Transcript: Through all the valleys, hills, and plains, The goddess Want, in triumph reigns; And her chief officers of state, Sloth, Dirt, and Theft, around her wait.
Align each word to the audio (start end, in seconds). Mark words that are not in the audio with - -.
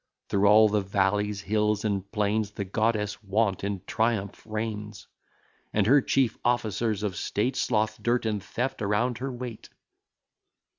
Through 0.29 0.47
all 0.47 0.67
the 0.67 0.81
valleys, 0.81 1.41
hills, 1.41 1.85
and 1.85 2.11
plains, 2.11 2.53
The 2.53 2.65
goddess 2.65 3.21
Want, 3.21 3.63
in 3.63 3.83
triumph 3.85 4.41
reigns; 4.47 5.05
And 5.73 5.85
her 5.85 6.01
chief 6.01 6.39
officers 6.43 7.03
of 7.03 7.15
state, 7.15 7.55
Sloth, 7.55 8.01
Dirt, 8.01 8.25
and 8.25 8.41
Theft, 8.43 8.81
around 8.81 9.19
her 9.19 9.31
wait. 9.31 9.69